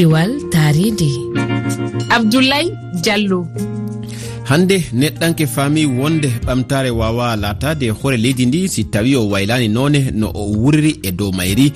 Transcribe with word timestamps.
kewal 0.00 0.32
taaride 0.52 1.08
abdoulaye 2.16 2.72
diallo. 3.04 3.40
Hande 4.48 4.76
neɗɗanke 5.00 5.44
faami 5.46 5.84
wonde 5.86 6.28
ɓamtare 6.46 6.90
wawa 6.90 7.36
latade 7.36 7.90
hoore 7.90 8.16
leydi 8.16 8.46
ndi 8.46 8.68
si 8.68 8.84
tawi 8.84 9.16
o 9.16 9.28
waylani 9.28 9.68
none 9.68 10.00
no 10.20 10.30
o 10.34 10.42
wuriri 10.62 10.92
e 11.02 11.10
dow 11.12 11.30
mayri 11.32 11.72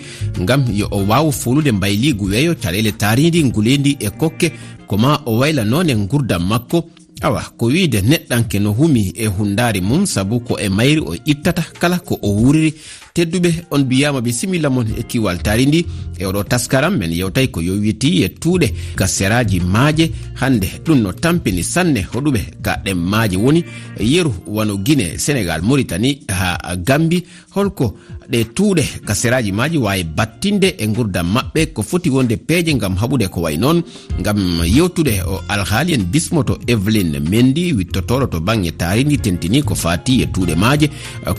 gam 0.49 0.65
yo 0.73 0.89
o 0.91 1.05
wawa 1.09 1.33
folude 1.33 1.73
mbayligu 1.73 2.25
weeyo 2.25 2.55
caɗele 2.55 2.93
taaridi 2.93 3.45
nguleydi 3.45 3.97
e 4.01 4.09
kokke 4.11 4.53
koma 4.87 5.21
o 5.27 5.37
wayla 5.39 5.65
none 5.65 5.95
gurdam 6.09 6.49
makko. 6.49 6.85
Awa 7.23 7.43
ko 7.57 7.67
wiide 7.67 8.01
neɗɗanke 8.03 8.59
no 8.61 8.73
humi 8.73 9.13
e 9.17 9.27
hundari 9.27 9.81
mum 9.81 10.07
saabu 10.07 10.41
ko 10.41 10.59
e 10.59 10.69
mayri 10.69 11.01
o 11.01 11.15
ittata 11.27 11.63
kala 11.81 11.99
ko 11.99 12.19
o 12.23 12.29
wuriri. 12.29 12.75
tedduɓe 13.19 13.51
on 13.71 13.79
mbiyama 13.85 14.19
ɓe 14.21 14.33
similla 14.33 14.71
mon 14.71 14.87
e 14.99 15.03
kiwal 15.03 15.39
tari 15.43 15.67
ndi. 15.67 15.87
E 16.19 16.25
oɗo 16.27 16.43
taskaram 16.45 16.97
men 16.99 17.13
yewtay 17.13 17.47
ko 17.49 17.61
yowiti 17.63 18.23
e 18.25 18.29
tuuɗe 18.29 18.73
gasseraji 18.97 19.61
maaje. 19.61 20.11
Hande 20.35 20.67
ɗum 20.85 20.99
no 21.03 21.13
tampini 21.13 21.63
sanne 21.63 22.01
hoɗuɓe 22.13 22.41
ga 22.63 22.77
ɗen 22.85 22.95
maaje 22.99 23.37
woni. 23.37 23.65
Yeru 24.01 24.33
wano 24.47 24.77
guine 24.79 25.17
sénégal 25.19 25.63
maritani 25.63 26.21
ha 26.29 26.59
gambi 26.77 27.23
holko 27.55 27.95
ɗe 28.31 28.45
tuuɗe 28.55 28.83
kaseraji 29.07 29.53
maji 29.53 29.79
wawi 29.79 30.05
battinde 30.05 30.75
e 30.79 30.87
gurdam 30.87 31.27
maɓɓe 31.35 31.67
ko 31.73 31.83
foti 31.83 32.11
wonde 32.11 32.37
peeje 32.37 32.75
gam 32.79 32.97
haɓude 32.97 33.29
ko 33.29 33.41
way 33.43 33.57
noon. 33.57 33.83
Gam 34.23 34.39
yewtude 34.65 35.23
o 35.27 35.41
alhaali 35.49 35.95
en 35.95 36.05
bismoto 36.05 36.59
evelyn 36.67 37.21
mendi 37.31 37.73
wittotoɗo 37.73 38.27
to 38.27 38.41
banggue 38.41 38.73
taridi 38.77 39.19
tentini 39.19 39.63
ko 39.63 39.75
fati 39.75 40.23
e 40.23 40.27
tuuɗe 40.27 40.55
maaje. 40.57 40.91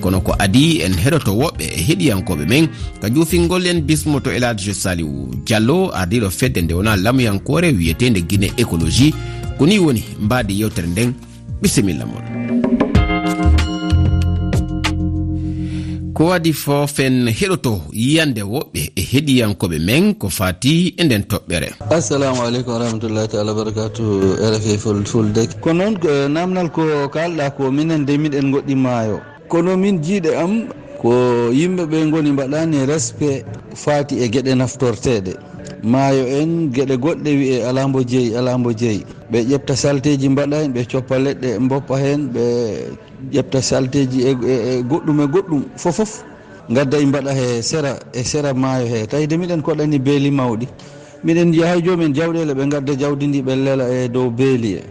Kono 0.01 0.21
ko 0.21 0.35
adi 0.39 0.81
en 0.81 0.93
heɗoto 0.93 1.31
woɓɓe 1.31 1.64
e 1.65 1.81
heɗiyankoɓe 1.87 2.45
men. 2.47 2.67
Ka 3.01 3.09
jufingol 3.09 3.67
en 3.67 3.81
bismoto 3.81 4.31
elage 4.31 4.73
saliw 4.73 5.29
diallo 5.45 5.91
ardiɗo 5.93 6.29
fedde 6.29 6.61
nde 6.61 6.73
wona 6.73 6.95
lamuyankore 6.95 7.71
wiyetede 7.71 8.21
guine 8.21 8.51
écologie. 8.57 9.13
Koni 9.57 9.79
woni 9.79 10.03
mbadi 10.19 10.59
yewtere 10.61 10.87
nden 10.87 11.13
bisimilla 11.61 12.05
moon 12.05 12.25
ko 16.15 16.25
wadi 16.31 16.53
fofen 16.53 17.27
heɗoto 17.27 17.81
yiyande 17.91 18.41
woɓɓe 18.41 18.81
e 18.95 19.01
heɗiyankoɓe 19.11 19.77
men 19.87 20.13
ko 20.15 20.29
fati 20.29 20.93
e 20.97 21.03
nden 21.03 21.23
toɓɓere. 21.31 21.69
Assalamu 21.91 22.41
aleykum 22.41 22.73
warahmatullahi 22.73 23.27
taala 23.27 23.51
wabarakatuh 23.51 24.07
rfi 24.53 24.77
fuldek 25.11 25.59
ko 25.59 25.73
noon 25.73 25.99
namdal 26.31 26.71
ko 26.71 27.09
kalɗa 27.11 27.51
ko 27.57 27.71
minen 27.71 28.05
de 28.05 28.17
miɗen 28.17 28.51
goɗɗi 28.53 28.75
maayo. 28.75 29.19
Kono 29.49 29.75
min 29.77 29.99
jiiɗe 30.03 30.31
am 30.39 30.69
ko 31.01 31.11
yimɓe 31.51 31.83
ɓe 31.91 31.97
goni 32.11 32.31
mbaɗani 32.31 32.85
respect 32.85 33.45
faati 33.75 34.15
e 34.23 34.27
gueɗe 34.33 34.55
naftorteɗe 34.55 35.33
maayo 35.83 36.23
en 36.39 36.69
gueɗe 36.73 36.95
goɗɗe 36.97 37.29
wiye 37.39 37.57
alambo 37.69 37.99
jeeyi 38.03 38.35
alambo 38.35 38.71
jeeyi 38.73 39.03
ɓe 39.31 39.39
ƴefta 39.49 39.75
salteji 39.75 40.29
mbaɗani 40.29 40.67
ɓe 40.73 40.81
coppa 40.91 41.15
leɗɗe 41.19 41.59
mboppa 41.59 41.95
hen 41.97 42.21
ɓe 42.33 42.43
ƴefta 43.33 43.61
salteji 43.61 44.19
e, 44.21 44.31
e, 44.31 44.53
e 44.69 44.83
goɗɗum 44.83 45.19
e 45.21 45.27
goɗɗum 45.27 45.61
fofof. 45.77 46.23
Gadda 46.69 46.97
e 46.97 47.05
mbaɗa 47.05 47.31
he 47.33 47.61
sera 47.61 47.99
e 48.13 48.23
sera 48.23 48.53
maayo 48.53 48.87
he. 48.87 49.05
Tawide 49.07 49.37
miɗen 49.37 49.61
koɗani 49.61 49.99
beeli 49.99 50.31
mawɗi. 50.31 50.67
Miɗen 51.23 51.53
yahay 51.53 51.81
jomumen 51.81 52.13
jawɗele 52.13 52.53
ɓe 52.53 52.69
gadda 52.71 52.93
jawdi 52.95 53.27
ndi 53.27 53.41
ɓe 53.41 53.55
lela 53.55 53.85
e 53.89 54.07
dow 54.09 54.29
beeli 54.29 54.73
e. 54.73 54.83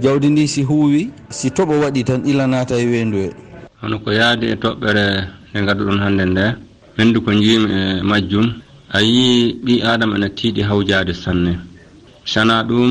Jawdi 0.00 0.28
ndi 0.30 0.48
si 0.48 0.62
huuwi 0.62 1.10
si 1.30 1.50
toɓo 1.50 1.80
waɗi 1.82 2.04
tan 2.04 2.22
ilanata 2.24 2.78
e 2.78 2.86
wendu 2.86 3.18
he 3.18 3.30
hono 3.80 3.98
ko 4.02 4.10
yaadi 4.10 4.46
e 4.50 4.56
toɓɓere 4.62 5.04
e 5.54 5.58
gaddu 5.66 5.82
ɗon 5.88 6.00
hannde 6.04 6.24
nde. 6.32 6.44
Henndu 6.98 7.18
ko 7.24 7.30
njiyimi 7.32 7.68
e 7.78 8.02
majjum. 8.10 8.46
A 8.96 8.98
yii 9.02 9.54
ɓi 9.64 9.74
adama 9.90 10.14
ene 10.16 10.28
tiiɗi 10.36 10.62
hawjaade 10.68 11.12
sanne. 11.22 11.52
Sana 12.32 12.54
ɗum 12.68 12.90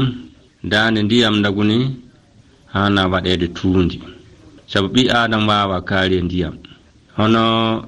daande 0.72 1.00
ndiyam 1.04 1.36
ndaguni 1.40 1.78
hana 2.74 3.02
waɗeede 3.12 3.48
tuundi. 3.58 3.98
Sabu 4.72 4.88
ɓi 4.94 5.02
adama 5.20 5.48
waawa 5.48 5.78
kaari 5.90 6.16
e 6.18 6.22
ndiyam. 6.22 6.54
Hono 7.18 7.42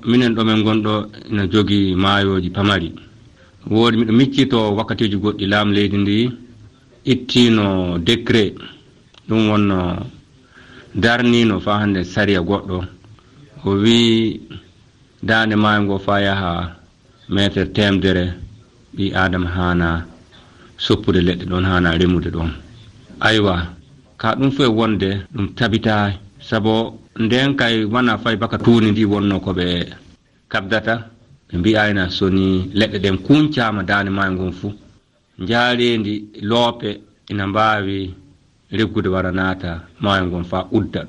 minen 0.09 0.33
ɗo 0.35 0.41
men 0.45 0.63
gonɗo 0.65 0.93
ina 1.31 1.43
jogii 1.51 1.95
maayooji 2.03 2.49
pamari. 2.49 2.89
Woodi 3.71 3.97
miɗo 3.97 4.13
miccito 4.19 4.57
wakkatiiji 4.77 5.17
goɗɗi 5.23 5.45
laam 5.51 5.69
leydi 5.75 5.97
ndi 5.97 6.17
ittiino 7.11 7.65
décret 8.07 8.53
ɗum 9.27 9.41
wonno 9.49 9.79
darniino 11.03 11.59
faa 11.65 11.79
hannde 11.81 12.01
sariya 12.03 12.41
goɗɗo. 12.49 12.77
o 13.65 13.69
wii 13.83 14.39
daande 15.27 15.55
maayo 15.55 15.81
ngo 15.83 15.95
faa 16.05 16.19
yaha 16.27 16.51
métre 17.33 17.63
temdere 17.75 18.25
ɓi 18.95 19.05
adama 19.23 19.49
haana 19.55 19.87
soppude 20.85 21.19
leɗɗe 21.27 21.45
ɗon 21.51 21.65
haana 21.69 21.89
remude 21.99 22.29
ɗon 22.35 22.49
aywa 23.27 23.55
ka 24.21 24.27
ɗum 24.37 24.51
foye 24.55 24.69
wonde 24.77 25.09
ɗum 25.33 25.45
tabitaay 25.57 26.11
saabu 26.47 26.73
nden 27.23 27.49
kay 27.59 27.75
wona 27.93 28.13
fay 28.23 28.35
baka 28.41 28.57
tuuni 28.63 28.87
ndi 28.91 29.03
wonno 29.11 29.35
ko 29.45 29.51
ɓe 29.57 29.65
kabdata 30.51 30.93
ɓe 31.47 31.53
mbiyayna 31.59 32.03
soni 32.17 32.45
leɗɗe 32.79 32.97
ɗen 33.03 33.17
kuncama 33.25 33.81
daande 33.89 34.09
maayo 34.17 34.31
ngon 34.33 34.51
fuu. 34.59 34.71
Jaarendi 35.49 36.13
loope 36.49 36.89
ina 37.31 37.43
mbaawi 37.47 37.97
reggude 38.77 39.09
wara 39.15 39.31
naata 39.31 39.71
maayo 40.03 40.23
ngon 40.27 40.43
faa 40.51 40.63
udda. 40.77 41.01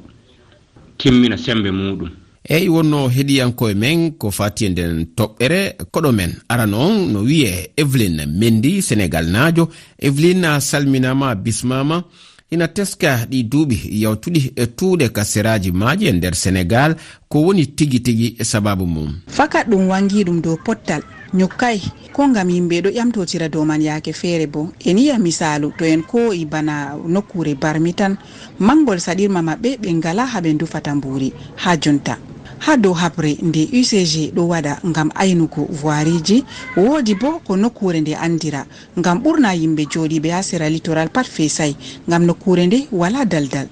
Timmina 0.98 1.36
sembe 1.44 1.70
muɗum 1.70 2.10
eyi 2.48 2.68
wonno 2.68 3.08
heɗiyankoye 3.08 3.74
men 3.74 4.12
ko 4.12 4.30
fati 4.30 4.64
e 4.66 4.68
nden 4.68 5.06
toɓɓere. 5.16 5.76
Koɗo 5.92 6.12
men 6.12 6.32
aran 6.48 6.74
on 6.74 7.12
no 7.12 7.20
wiye 7.20 7.72
evelyn 7.76 8.26
mendi 8.26 8.82
sénégal 8.82 9.26
najo 9.30 9.68
evelyn 9.98 10.60
salminama 10.60 11.34
bismama. 11.34 12.04
Ina 12.50 12.66
teska 12.68 13.26
ɗi 13.30 13.42
duuɓi 13.44 13.76
yawtuɗi 14.02 14.52
e 14.56 14.66
tuuɗe 14.66 15.08
kaseraji 15.08 15.70
maaji 15.72 16.06
e 16.08 16.12
nder 16.12 16.34
sénégal. 16.34 16.96
Ko 17.28 17.38
woni 17.42 17.66
tigi 17.66 18.00
tigi 18.00 18.36
e 18.38 18.44
sababu 18.44 18.86
mum. 18.86 19.20
Fakat 19.28 19.68
ɗum 19.68 19.86
wangi 19.88 20.24
ɗum 20.24 20.40
dow 20.40 20.56
pottal. 20.64 21.02
Ñukkay 21.34 21.78
ko 22.12 22.26
gam 22.34 22.48
yimɓe 22.50 22.80
ɗo 22.82 22.90
ƴamtotira 22.90 23.48
dow 23.48 23.64
man 23.64 23.80
yaake 23.82 24.12
feere 24.12 24.46
bo. 24.46 24.72
En 24.84 24.98
yiya 24.98 25.18
misalu 25.18 25.70
to 25.78 25.84
en 25.84 26.02
ko'i 26.02 26.44
bana 26.44 26.96
nokkure 27.06 27.54
barmi 27.54 27.94
tan. 27.94 28.16
Mangol 28.58 28.98
saɗirma 28.98 29.42
maɓɓe 29.42 29.76
ɓe 29.78 29.92
ngala 29.94 30.26
haɓe 30.26 30.54
dufata 30.58 30.94
mburi 30.94 31.32
ha 31.56 31.76
jonta. 31.76 32.18
ha 32.60 32.76
dow 32.76 32.92
habre 32.94 33.36
nde 33.42 33.68
ucg 33.72 34.32
ɗo 34.34 34.42
waɗa 34.48 34.78
ngam 34.86 35.08
aynugo 35.14 35.64
voiriji. 35.80 36.44
Woodi 36.76 37.14
bo 37.14 37.40
ko 37.46 37.56
nokkure 37.56 38.00
nde 38.00 38.14
andira. 38.16 38.66
Ngam 38.98 39.18
ɓurna 39.22 39.54
yimɓe 39.54 39.82
jooɗiɓe 39.92 40.28
ha 40.30 40.42
sera 40.42 40.68
littoral 40.68 41.08
pat 41.08 41.26
fesay 41.26 41.74
ngam 42.08 42.24
nokkure 42.24 42.66
nde 42.66 42.88
wala 42.92 43.24
daldal. 43.24 43.68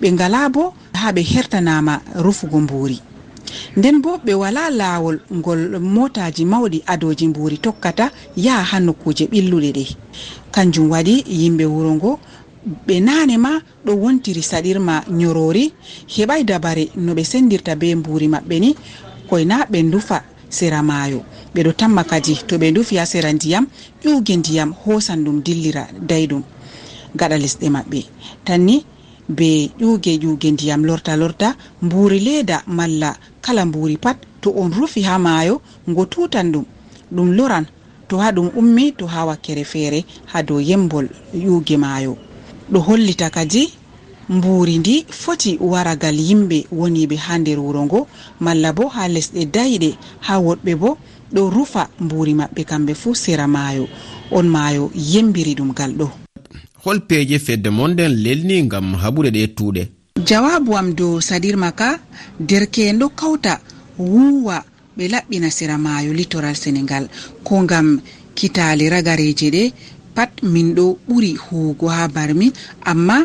Ɓe 0.00 0.12
ngala 0.12 0.48
bo 0.48 0.74
ha 0.94 1.12
ɓe 1.12 1.22
hertanama 1.22 2.00
rufugo 2.16 2.60
mbuuri. 2.60 3.00
Nden 3.76 4.00
bo 4.02 4.18
ɓe 4.24 4.34
wala 4.34 4.70
laawol 4.70 5.18
ngol 5.32 5.78
motaji 5.80 6.44
mawɗi 6.44 6.82
adoji 6.86 7.28
mbuuri 7.28 7.58
tokkata 7.58 8.10
yaha 8.36 8.62
ha 8.70 8.80
nokkuje 8.80 9.24
ɓilluɗe 9.30 9.70
ɗe. 9.72 9.84
Kanjum 10.50 10.90
waɗi 10.90 11.24
yimɓe 11.28 11.64
wuro 11.66 11.94
ngo 11.94 12.18
ɓe 12.64 13.00
nane 13.00 13.36
ma 13.38 13.60
ɗo 13.84 13.92
wontiri 14.02 14.42
saɗirma 14.42 15.04
nyorori 15.10 15.72
heɓai 16.14 16.44
dabare 16.44 16.84
no 16.96 17.12
ɓe 17.14 17.24
sendirta 17.24 17.72
be 17.80 17.94
mburi 17.94 18.26
maɓɓe 18.28 18.56
ni 18.60 18.70
koyna 19.28 19.56
ɓe 19.70 19.78
dufa 19.92 20.18
sera 20.48 20.82
maayo. 20.82 21.20
Ɓeɗo 21.54 21.72
tamma 21.80 22.02
kadi 22.04 22.34
to 22.48 22.56
ɓe 22.58 22.72
dufi 22.72 22.96
ha 22.96 23.04
sera 23.06 23.30
ndiyam 23.32 23.66
ƴuge 24.04 24.36
ndiyam 24.36 24.70
hosan 24.84 25.24
ɗum 25.24 25.42
dillira 25.44 25.82
dayɗum 26.08 26.42
gaɗa 27.18 27.36
lesɗe 27.42 27.66
maɓɓe. 27.76 28.00
Tanni 28.46 28.76
be 29.28 29.70
ƴuge 29.80 30.12
ƴuge 30.22 30.48
ndiyam 30.52 30.84
lorta 30.88 31.16
lorta 31.16 31.48
mburi 31.82 32.18
leeda 32.20 32.62
malla 32.66 33.10
kala 33.44 33.64
mburi 33.66 33.96
pat 33.98 34.16
to 34.40 34.50
on 34.56 34.70
rufi 34.72 35.02
ha 35.02 35.18
maayo 35.18 35.60
ngo 35.88 36.02
tutan 36.06 36.50
ɗum 36.52 36.64
ɗum 37.14 37.28
loran 37.36 37.66
to 38.08 38.18
ha 38.18 38.32
ɗum 38.32 38.48
ummi 38.56 38.92
to 38.98 39.06
ha 39.06 39.24
wakkere 39.26 39.64
feere 39.64 40.04
ha 40.32 40.42
dow 40.42 40.60
yembol 40.60 41.06
ƴuge 41.34 41.76
maayo. 41.76 42.16
ɗo 42.72 42.78
hollita 42.80 43.30
kadi 43.30 43.72
mburi 44.28 44.78
ndi 44.78 45.04
foti 45.10 45.58
waragal 45.60 46.16
yimɓe 46.28 46.58
woniɓe 46.72 47.16
ha 47.16 47.38
nder 47.38 47.58
wuro 47.60 47.84
ngo. 47.84 48.00
Malla 48.40 48.72
bo 48.72 48.88
ha 48.88 49.08
lesɗe 49.08 49.44
dayɗe 49.54 49.90
ha 50.26 50.34
woɗɓe 50.40 50.72
bo 50.80 50.90
ɗo 51.34 51.50
rufa 51.50 51.88
mburi 52.00 52.34
maɓɓe 52.34 52.62
kamɓe 52.64 52.92
fuu 52.94 53.14
sera 53.14 53.46
maayo. 53.46 53.84
On 54.30 54.44
maayo 54.48 54.90
yembiri 54.94 55.54
ɗum 55.54 55.72
gal 55.74 55.92
ɗo. 55.92 56.06
Hol 56.84 57.00
peeje 57.08 57.38
fedde 57.38 57.68
monden 57.70 58.12
lelni 58.24 58.62
ngam 58.62 58.94
haɓude 59.02 59.30
ɗe 59.30 59.46
tuuɗe. 59.56 59.82
Jawabu 60.26 60.76
am 60.76 60.94
dow 60.94 61.20
sadir 61.20 61.56
maka 61.56 61.98
derke'en 62.40 62.98
ɗo 62.98 63.08
kawta 63.14 63.60
wuwa 63.98 64.64
ɓe 64.96 65.08
laɓɓina 65.08 65.50
sera 65.50 65.76
maayo 65.78 66.12
littoral 66.12 66.54
sénégal 66.56 67.08
ko 67.44 67.62
ngam 67.62 68.00
kitali 68.34 68.88
ragareje 68.88 69.50
ɗe 69.50 69.72
min 70.44 70.74
ɗo 70.74 70.98
ɓuri 71.08 71.36
huwugo 71.36 71.88
ha 71.88 72.08
barmin 72.08 72.52
amma 72.84 73.24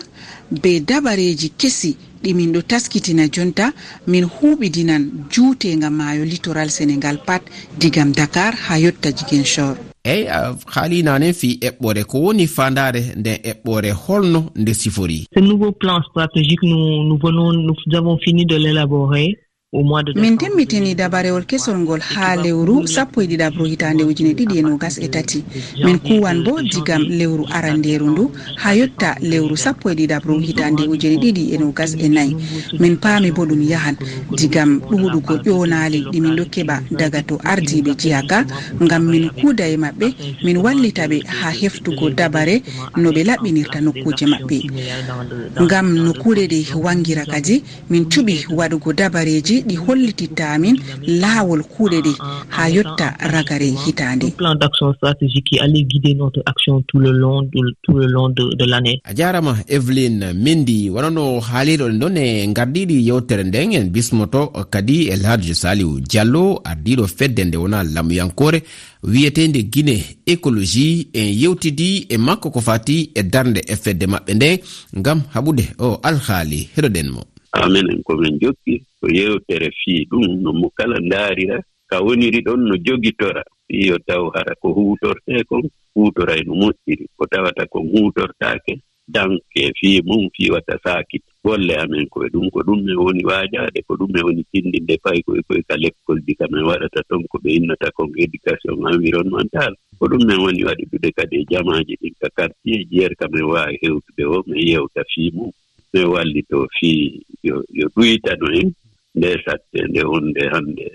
be 0.61 0.79
dabareji 0.79 1.49
kesi 1.57 1.97
ɗi 2.23 2.33
min 2.33 2.51
ɗo 2.53 2.61
taskitina 2.61 3.27
jonta 3.31 3.71
min 4.07 4.25
huɓidinan 4.25 5.03
juutega 5.31 5.89
maayo 5.89 6.25
littoral 6.25 6.69
sénégal 6.69 7.17
pat 7.25 7.41
digam 7.79 8.11
dakar 8.11 8.53
ha 8.67 8.79
yotta 8.79 9.11
jiguen 9.11 9.43
chor 9.43 9.75
eyi 10.03 10.25
haali 10.73 11.03
nane 11.03 11.33
fi 11.33 11.59
eɓɓore 11.69 12.03
ko 12.03 12.17
woni 12.25 12.47
fandare 12.47 13.01
nden 13.19 13.37
eɓɓore 13.51 13.91
holno 13.91 14.51
nde 14.55 14.73
sifori. 14.73 15.25
Ce 15.35 15.39
nouveau 15.41 15.71
plan 15.71 16.01
stratégique 16.09 16.63
nous 16.63 17.03
nous 17.09 17.19
venons 17.23 17.51
nous 17.53 17.75
avons 17.97 18.17
fini 18.17 18.45
de 18.45 18.55
l'élaborer. 18.55 19.37
min 19.71 20.33
timmitini 20.37 20.95
dabarewol 20.97 21.45
kesol 21.45 21.77
ngol 21.85 21.99
ha 22.01 22.33
lewru 22.35 22.87
sappo 22.89 23.21
e 23.21 23.27
ɗiɗabro 23.29 23.65
hitande 23.69 24.01
ujune 24.03 24.33
ɗiɗi 24.33 24.57
e 24.57 24.61
nogas 24.65 24.97
e 24.97 25.07
tati. 25.07 25.43
min 25.85 25.99
kuwan 25.99 26.41
bo 26.43 26.57
digam 26.61 27.03
lewru 27.05 27.45
aranderu 27.53 28.09
ndu 28.09 28.31
ha 28.57 28.73
yotta 28.73 29.15
lewru 29.21 29.53
sappo 29.57 29.91
e 29.91 29.93
ɗiɗabro 29.93 30.39
hitande 30.41 30.89
ujune 30.89 31.17
ɗiɗi 31.21 31.53
e 31.53 31.57
nogas 31.61 31.93
e 31.93 32.09
nayi 32.09 32.33
min 32.79 32.97
paami 32.97 33.29
bo 33.31 33.45
ɗum 33.45 33.61
yahan 33.61 33.95
digam 34.37 34.81
ɗuɗugo 34.89 35.37
ƴonali 35.45 36.01
ɗimin 36.11 36.33
ɗo 36.35 36.45
keɓa 36.49 36.81
daga 36.89 37.21
to 37.21 37.37
ardiɓe 37.37 37.93
jiya 37.93 38.25
ka 38.25 38.45
ngam 38.81 39.03
min 39.05 39.29
kuuda 39.29 39.69
e 39.69 39.77
maɓɓe 39.77 40.07
min 40.45 40.57
wallita 40.57 41.05
ɓe 41.07 41.21
ha 41.29 41.51
heftugo 41.53 42.09
dabare 42.09 42.63
no 42.97 43.11
ɓe 43.13 43.21
laɓɓinirta 43.23 43.81
nokkuje 43.85 44.25
maɓɓe. 44.33 44.57
ngam 45.61 45.87
nokkure 45.93 46.47
ɗe 46.49 46.73
wangira 46.81 47.25
kadi 47.25 47.61
min 47.89 48.09
cuɓi 48.09 48.49
waɗugo 48.49 48.93
dabareji 48.93 49.58
ɗi 49.67 49.75
hollititta 49.75 50.51
amin 50.55 50.75
laawol 51.21 51.63
kuuɗe 51.63 51.99
ɗe 52.05 52.13
ha 52.49 52.69
yotta 52.69 53.15
ragare 53.19 53.69
hitande 53.85 54.31
plan 54.37 54.55
d' 54.55 54.63
action 54.63 54.93
stratégique 54.93 55.57
alle 55.61 55.83
guider 55.83 56.13
notre 56.15 56.41
action 56.45 56.81
tout 56.87 56.99
le 56.99 57.11
long 57.11 57.47
tout 57.83 57.97
le 57.97 58.07
long 58.07 58.29
de 58.29 58.65
l' 58.65 58.73
année 58.73 59.01
a 59.03 59.13
jarama 59.15 59.55
evelyn 59.67 60.33
mendi 60.33 60.89
wonano 60.89 61.39
haaliɗo 61.39 61.89
ɗon 61.89 62.17
e 62.17 62.47
gardiɗi 62.53 62.95
yewtere 63.07 63.43
nden 63.43 63.73
en 63.73 63.89
bismoto 63.89 64.47
kadi 64.71 65.07
elhadji 65.13 65.55
saliou 65.55 65.99
diallo 65.99 66.61
ardiɗo 66.63 67.07
fedde 67.07 67.41
nde 67.45 67.57
wona 67.57 67.83
lamuyankore 67.83 68.59
wiyetede 69.03 69.63
guine 69.63 69.95
écologie 70.25 71.07
en 71.13 71.29
yewtidi 71.41 72.07
e 72.09 72.17
makko 72.17 72.51
ko 72.51 72.61
fati 72.61 73.11
e 73.15 73.23
darde 73.23 73.61
e 73.67 73.75
fedde 73.75 74.05
maɓɓe 74.07 74.33
nde 74.35 74.49
gam 74.93 75.21
haɓude 75.33 75.63
o 75.79 75.99
alhaali 76.03 76.69
heɗoɗen 76.75 77.09
mo. 77.11 77.21
Amin 77.53 77.89
en 77.89 78.03
komin 78.03 78.37
jokki. 78.41 78.83
ko 78.99 79.05
yewtere 79.17 79.69
fii 79.79 80.05
ɗum 80.11 80.25
no 80.43 80.49
mo 80.59 80.67
kala 80.77 80.97
ndaarira 80.99 81.57
ka 81.89 81.97
woniri 82.05 82.39
ɗon 82.45 82.61
no 82.69 82.75
jogitora. 82.85 83.43
Fiyo 83.67 83.95
taw 84.07 84.23
hara 84.33 84.53
ko 84.61 84.67
huutortee 84.75 85.43
kon 85.49 85.63
huutoray 85.95 86.41
no 86.45 86.53
moƴƴiri. 86.61 87.05
Ko 87.17 87.23
tawata 87.31 87.63
kon 87.71 87.85
huutortaake 87.93 88.73
danke 89.09 89.73
fii 89.79 90.01
mum 90.05 90.29
fiiwata 90.35 90.77
saakit 90.83 91.23
golle 91.43 91.73
amen 91.81 92.05
koye 92.13 92.29
ɗum 92.33 92.49
ko 92.53 92.59
ɗum 92.67 92.79
e 92.89 92.93
woni 93.03 93.23
waajaade 93.25 93.79
ko 93.87 93.93
ɗum 93.99 94.11
e 94.17 94.21
woni 94.25 94.43
tindinde 94.51 94.95
pay 95.03 95.21
koye 95.25 95.41
koye 95.47 95.61
ka 95.69 95.75
lekkol 95.77 96.19
di 96.25 96.33
ka 96.35 96.45
kamen 96.45 96.65
waɗata 96.69 97.01
ton 97.09 97.23
ko 97.31 97.37
ɓe 97.43 97.49
innata 97.57 97.89
kon 97.97 98.09
éducation 98.23 98.77
environnemental 98.93 99.73
ko 99.99 100.05
ɗum 100.11 100.21
min 100.27 100.39
woni 100.45 100.61
waɗiɗude 100.67 101.09
kadi 101.17 101.35
e 101.41 101.45
jamaaji 101.51 101.93
ɗin 102.01 102.13
ka 102.21 102.27
quartier 102.37 102.81
jeer 102.91 103.11
ka 103.17 103.25
kamin 103.25 103.45
waawi 103.51 103.75
heewtude 103.81 104.23
o 104.25 104.43
min 104.47 104.61
yewta 104.67 105.01
fii 105.11 105.31
mum. 105.35 105.51
Min 105.93 106.05
wallitoo 106.13 106.67
fii 106.77 107.21
yo 107.41 107.55
ɗuytano 107.95 108.47
en. 108.61 108.69
nde 109.15 109.29
satte 109.45 109.79
nde 109.89 110.01
hunde 110.09 110.41
hannde 110.53 110.85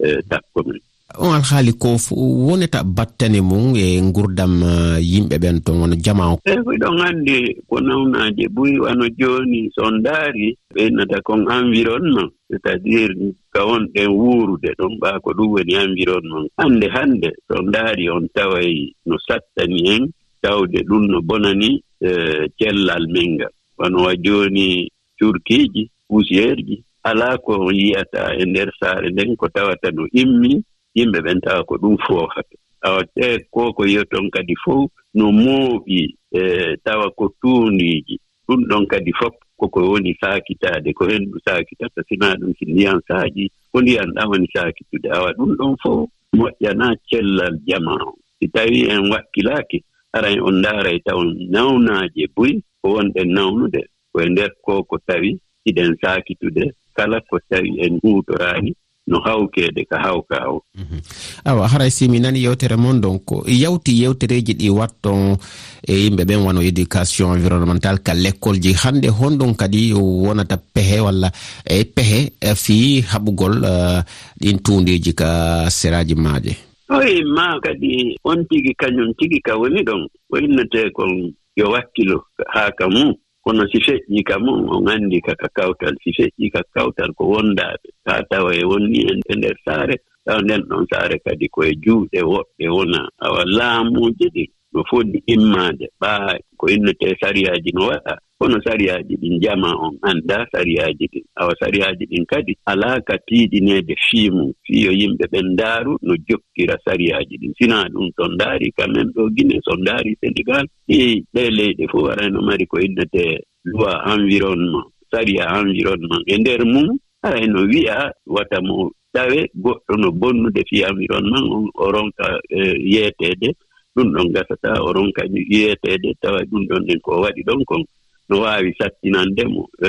e 0.00 0.22
takko 0.28 0.62
men. 0.66 0.80
On 1.18 1.34
alhaali 1.34 1.72
ko 1.72 1.96
wonata 2.14 2.84
battane 2.84 3.40
mum 3.42 3.74
e 3.74 3.98
gurdam 4.14 4.62
uh, 4.62 4.98
yimɓe 5.02 5.36
ɓen 5.42 5.58
to 5.64 5.72
wono 5.72 5.96
jama 6.04 6.32
o? 6.32 6.38
Eh, 6.46 6.52
Eyi 6.54 6.62
ko 6.64 6.72
ɗon 6.82 7.00
anndi 7.02 7.36
ko 7.68 7.80
nawnaaje 7.80 8.44
ɓuri 8.54 8.78
wano 8.78 9.04
jooni 9.18 9.70
son 9.74 9.98
ndaari 9.98 10.56
ɓeynata 10.74 11.20
kon 11.26 11.42
environnement 11.50 12.30
c' 12.48 12.54
est 12.54 12.66
à 12.70 12.78
dire 12.78 13.10
ka 13.52 13.60
wonɗen 13.66 14.06
wuurude 14.08 14.70
ɗon 14.78 14.98
ɓaa 15.02 15.18
ko 15.20 15.30
ɗum 15.34 15.48
woni 15.52 15.74
environnement. 15.74 16.46
Hannde 16.58 16.86
hannde 16.94 17.30
so 17.48 17.54
ndaari 17.62 18.08
on 18.08 18.28
taway 18.34 18.94
no 19.06 19.16
sattani 19.26 19.90
en 19.90 20.04
tawde 20.42 20.78
ɗum 20.88 21.06
no 21.10 21.20
bonani 21.22 21.82
eh, 22.00 22.46
cellal 22.58 23.06
men 23.10 23.34
ngal 23.34 23.52
wano 23.78 24.04
wa 24.06 24.14
jooni 24.16 24.88
curkiiji 25.18 25.90
poussiére 26.08 26.62
ji 26.62 26.82
alaa 27.02 27.38
ko 27.38 27.72
yiyata 27.72 28.34
e 28.38 28.44
ndeer 28.44 28.70
saare 28.80 29.10
nden 29.10 29.36
ko 29.36 29.48
tawata 29.48 29.90
no 29.90 30.06
immi 30.12 30.62
yimɓe 30.96 31.18
ɓen 31.24 31.40
tawa 31.40 31.64
ko 31.64 31.74
ɗum 31.76 31.96
foofata 32.06 32.56
awa 32.82 33.04
te 33.14 33.38
ko 33.50 33.72
ko 33.72 33.84
yiyoton 33.86 34.30
kadi 34.30 34.54
fof 34.64 34.90
no 35.14 35.32
mooɓi 35.32 36.14
e 36.32 36.40
tawa 36.84 37.10
ko 37.10 37.34
tuundiiji 37.40 38.18
ɗum 38.48 38.60
ɗon 38.68 38.86
kadi 38.86 39.12
fof 39.12 39.34
koko 39.60 39.80
woni 39.90 40.16
saakitaade 40.20 40.92
ko 40.92 41.04
henndu 41.08 41.38
saakitata 41.44 42.02
sinaa 42.08 42.34
ɗum 42.40 42.52
si 42.58 42.64
ndiyan 42.64 43.00
saaji 43.08 43.50
ko 43.72 43.80
ndiyan 43.80 44.10
ɗan 44.16 44.28
woni 44.30 44.48
saakitude. 44.54 45.08
Awa 45.12 45.32
ɗum 45.36 45.50
ɗon 45.58 45.76
fof 45.82 46.08
moƴƴanaa 46.36 46.94
cellal 47.08 47.54
jama 47.66 47.94
o 48.06 48.16
si 48.38 48.48
tawii 48.48 48.88
en 48.88 49.10
wakkilaaki 49.12 49.84
aran 50.12 50.40
on 50.40 50.58
ndaara 50.58 50.90
e 50.92 50.98
taw 51.06 51.20
nawnaaje 51.54 52.24
boyi 52.36 52.62
ko 52.82 52.88
wonɗen 52.96 53.28
nawnude. 53.36 53.82
Koye 54.12 54.28
ndeer 54.28 54.50
ko 54.64 54.82
ko 54.84 54.98
tawi 55.06 55.38
iɗen 55.68 55.96
saakitude 56.02 56.72
kala 56.96 57.20
ko 57.28 57.38
tawi 57.50 57.80
en 57.84 58.00
huutoraani 58.02 58.74
no 59.06 59.18
hawkeede 59.20 59.84
ka 59.90 59.98
hawka 59.98 60.36
haw 60.36 60.56
mhm. 60.74 60.98
awa 61.44 61.68
haray 61.68 61.90
si 61.90 62.08
mi 62.08 62.20
nani 62.20 62.42
yewtere 62.44 62.76
mon 62.76 63.00
donc 63.00 63.26
yawti 63.46 64.02
yewtereeji 64.02 64.54
ɗi 64.54 64.68
watton 64.70 65.36
e 65.82 65.94
yimɓe 66.02 66.22
ɓen 66.24 66.44
wano 66.46 66.60
éducation 66.62 67.34
environnemental 67.34 67.98
ka 68.02 68.14
l'école 68.14 68.60
ji. 68.62 68.72
Hannde 68.74 69.08
honɗon 69.08 69.54
kadi 69.56 69.92
wonata 69.94 70.56
pehe 70.56 71.00
walla 71.00 71.30
e 71.64 71.84
pehe 71.84 72.30
fii 72.54 73.00
haɓugol 73.10 73.64
eh, 73.64 74.00
ɗin 74.40 74.58
tundeji 74.62 75.12
ka 75.14 75.70
seraji 75.70 76.14
maaje. 76.14 76.52
Oyi 76.90 77.24
ma 77.24 77.58
kadi 77.62 78.16
on 78.24 78.44
tigi 78.48 78.74
kañum 78.80 79.14
tigi 79.18 79.40
ka 79.40 79.56
woni 79.56 79.82
ɗon 79.82 80.06
o 80.32 80.36
innete 80.38 80.90
kon 80.92 81.32
yo 81.56 81.70
wakkilo 81.70 82.22
haa 82.54 82.70
ka 82.78 82.86
mum. 82.88 83.14
kono 83.44 83.64
si 83.72 83.78
feƴƴi 83.86 84.22
kam 84.24 84.48
on 84.48 84.88
anndi 84.88 85.20
kaka 85.20 85.48
kawtal 85.48 85.94
si 86.04 86.10
feƴƴi 86.12 86.50
ka 86.52 86.62
kawtal 86.74 87.12
ko 87.14 87.24
wondaaɓe 87.32 87.88
haa 88.06 88.22
tawa 88.30 88.54
e 88.54 88.64
wonni 88.64 89.00
en 89.10 89.20
e 89.28 89.34
ndeer 89.36 89.56
saare. 89.64 89.96
Tawa 90.24 90.42
nden 90.42 90.62
ɗon 90.68 90.86
saare 90.90 91.16
kadi 91.24 91.48
koye 91.48 91.72
juuɗe 91.84 92.20
woɗɓe 92.22 92.64
wona. 92.76 93.08
Awa 93.24 93.44
laamuuje 93.44 94.26
ɗin 94.34 94.50
no 94.72 94.84
foti 94.90 95.18
immaade 95.26 95.86
ɓaa 96.00 96.36
ko 96.56 96.66
innetee 96.68 97.16
sariyaaji 97.20 97.70
no 97.74 97.88
waɗa. 97.88 98.14
kono 98.40 98.56
sariyaaji 98.64 99.16
ɗin 99.20 99.36
jama 99.44 99.70
on 99.76 99.98
annda 100.02 100.46
sariyaaji 100.52 101.04
ɗin 101.12 101.24
awa 101.36 101.52
sariyaaji 101.60 102.04
ɗin 102.10 102.24
kadi 102.26 102.56
alaa 102.66 103.00
ka 103.04 103.14
tiiɗineede 103.28 103.94
fii 104.08 104.30
mum 104.30 104.52
fiyo 104.64 104.92
yimɓe 104.92 105.24
ɓen 105.32 105.46
ndaaru 105.52 105.92
no 106.02 106.14
jokkira 106.28 106.76
sariyaaji 106.84 107.36
ɗin. 107.40 107.52
Sinaa 107.60 107.84
ɗum 107.92 108.08
so 108.16 108.24
ndaari 108.32 108.72
kamen 108.72 109.12
ɗo 109.14 109.28
gine 109.36 109.60
so 109.64 109.76
ndaari 109.76 110.16
sénégal. 110.20 110.64
I 110.88 111.20
ɗee 111.34 111.50
leyɗe 111.50 111.84
fof 111.92 112.08
arayno 112.12 112.40
mari 112.42 112.66
ko 112.66 112.80
innete 112.80 113.44
loi 113.64 113.92
environnement 114.14 114.88
sariya 115.12 115.44
environnement. 115.60 116.22
E 116.26 116.38
ndeer 116.38 116.64
mum 116.64 116.96
arayno 117.22 117.60
wi'a 117.68 118.10
wata 118.26 118.60
mo 118.62 118.90
tawe 119.12 119.38
goɗɗo 119.54 119.94
no 120.00 120.10
bonnude 120.12 120.62
fi 120.68 120.80
environnement 120.82 121.44
on 121.52 121.68
o 121.74 121.92
ronka 121.92 122.40
e, 122.48 122.58
yeeteede. 122.92 123.52
Ɗum 123.96 124.08
ɗon 124.14 124.32
gasata 124.32 124.80
o 124.82 124.92
ronka 124.92 125.22
yeeteede 125.28 126.14
tawa 126.22 126.40
ɗum 126.50 126.64
ɗon 126.68 126.86
ɗen 126.88 127.00
ko 127.04 127.20
waɗi 127.20 127.42
ɗon 127.44 127.64
kon. 127.68 127.84
no 128.30 128.40
waawi 128.40 128.74
sattinandemo 128.78 129.68
e, 129.86 129.88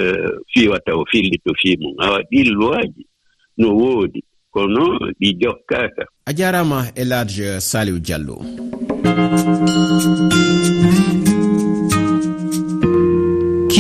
fiiwata 0.54 0.96
o 0.96 1.06
fillito 1.06 1.54
fiimu 1.62 1.96
awa 1.98 2.20
ɗin 2.32 2.50
luwaaji 2.54 3.06
no 3.58 3.76
woodi 3.78 4.24
kono 4.52 5.00
ɗi 5.20 5.34
jokkaaka. 5.42 6.06
A 6.26 6.34
jaaraama 6.34 6.92
e 6.96 7.04
large 7.06 7.60
saliw 7.60 8.00
diallo. 8.00 8.38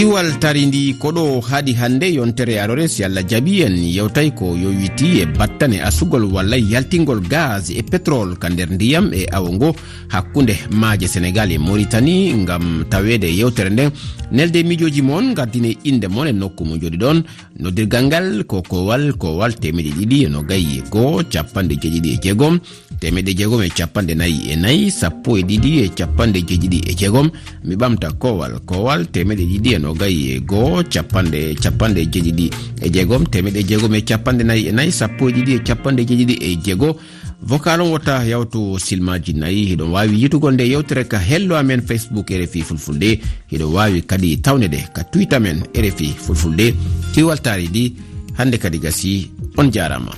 kiwal 0.01 0.39
tari 0.41 0.65
ndi 0.65 0.97
koɗo 1.01 1.23
haaɗi 1.49 1.73
hannde 1.77 2.07
yontere 2.17 2.57
arore 2.61 2.87
si 2.87 3.03
allah 3.03 3.21
jaɓi 3.29 3.53
en 3.65 3.75
yewtay 3.97 4.33
ko 4.33 4.57
yowiti 4.57 5.21
e 5.21 5.25
battane 5.37 5.77
asugol 5.77 6.25
walla 6.33 6.57
yaltingol 6.57 7.21
gaz 7.33 7.69
e 7.69 7.83
pétrole 7.85 8.33
ka 8.41 8.49
nder 8.49 8.69
ndiyam 8.73 9.13
e 9.13 9.29
awo 9.29 9.53
ngo 9.53 9.69
hakkunde 10.09 10.55
maaje 10.73 11.05
sénégal 11.13 11.51
e 11.53 11.57
maritani 11.57 12.33
ngam 12.33 12.65
tawede 12.89 13.29
yewtere 13.29 13.69
nden 13.69 13.91
nelde 14.31 14.63
mijoji 14.63 15.01
moon 15.01 15.35
gardine 15.37 15.77
inde 15.83 16.07
moon 16.07 16.27
e 16.27 16.33
nokku 16.33 16.65
mo 16.65 16.75
joɗi 16.81 16.97
ɗon 16.97 17.17
noddirgal 17.61 18.05
ngal 18.05 18.43
ko 18.49 18.61
kowal 18.65 19.13
kowal 19.21 19.53
temeɗe 19.53 19.91
ɗiɗi 19.97 20.17
e 20.25 20.29
nogayi 20.29 20.79
e 20.79 20.83
goo 20.89 21.21
capanɗe 21.29 21.75
jeeɗiɗi 21.81 22.09
e 22.15 22.17
jeegom. 22.23 22.59
Temeɗe 22.99 23.31
jeegom 23.37 23.61
e 23.61 23.69
capanɗe 23.69 24.13
nayyi 24.15 24.51
e 24.51 24.55
nayyi 24.55 24.91
sappo 24.91 25.37
e 25.37 25.43
ɗiɗi 25.43 25.71
e 25.83 25.89
capanɗe 25.89 26.39
jeeɗiɗi 26.47 26.79
e 26.89 26.93
jeegom. 26.95 27.29
Mi 27.63 27.75
ɓamta 27.75 28.11
kowal 28.17 28.59
kowal 28.65 29.05
temeɗe 29.11 29.43
ɗiɗi 29.45 29.75
e 29.75 29.79
no 29.79 29.90
nogayi 29.91 30.35
e 30.35 30.39
goho 30.39 30.83
capanɗe 30.83 31.55
capanɗe 31.63 32.05
jeeɗiɗi 32.11 32.47
e 32.81 32.89
jeegom 32.89 33.23
temeɗe 33.27 33.59
e 33.59 33.63
jeegom 33.63 33.95
e 33.95 34.01
capanɗe 34.01 34.43
nayyi 34.43 34.67
e 34.69 34.71
nayyi 34.71 34.91
sappo 34.91 35.29
e 35.29 35.31
ɗiɗi 35.31 35.51
e 35.55 35.59
capanɗe 35.59 36.01
jeeɗiɗi 36.07 36.35
e 36.41 36.55
jeego. 36.63 36.97
Vocal 37.43 37.81
on 37.81 37.89
wotta 37.91 38.23
yawtu 38.23 38.77
silmaji 38.79 39.33
nayyi 39.33 39.65
hiɗon 39.73 39.91
wawi 39.91 40.21
yitugol 40.21 40.53
nde 40.53 40.69
yewtere 40.69 41.03
ka 41.07 41.17
hello 41.17 41.55
amen 41.57 41.81
facebook 41.81 42.29
rfi 42.29 42.61
fulfulde 42.61 43.19
hiɗon 43.51 43.73
wawi 43.73 44.01
kadi 44.01 44.37
tawnede 44.37 44.87
ka 44.93 45.03
twitter 45.03 45.39
men 45.41 45.63
rfi 45.73 46.13
fulfulde. 46.17 46.73
Tiwaltari 47.13 47.67
ɗi 47.67 47.93
hande 48.37 48.57
kadi 48.57 48.79
gasi 48.79 49.31
on 49.57 49.71
jarama 49.71 50.11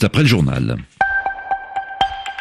après 0.00 0.22
le 0.22 0.28
journal. 0.28 0.76